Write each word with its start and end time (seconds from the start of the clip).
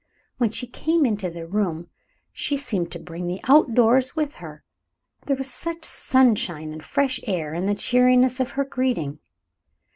When 0.39 0.49
she 0.49 0.65
came 0.65 1.05
into 1.05 1.29
the 1.29 1.45
room, 1.45 1.91
she 2.31 2.57
seemed 2.57 2.91
to 2.91 2.97
bring 2.97 3.27
the 3.27 3.39
outdoors 3.47 4.15
with 4.15 4.33
her, 4.41 4.63
there 5.27 5.35
was 5.35 5.53
such 5.53 5.85
sunshine 5.85 6.71
and 6.73 6.83
fresh 6.83 7.19
air 7.27 7.53
in 7.53 7.67
the 7.67 7.75
cheeriness 7.75 8.39
of 8.39 8.49
her 8.57 8.65
greeting. 8.65 9.19